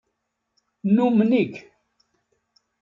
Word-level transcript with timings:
Numen-ik. 0.95 1.53